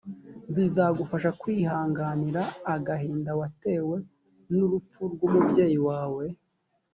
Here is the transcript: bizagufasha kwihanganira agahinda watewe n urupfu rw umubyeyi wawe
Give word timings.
bizagufasha 0.55 1.29
kwihanganira 1.41 2.41
agahinda 2.75 3.31
watewe 3.39 3.97
n 4.53 4.57
urupfu 4.65 5.01
rw 5.13 5.19
umubyeyi 5.27 5.79
wawe 5.87 6.25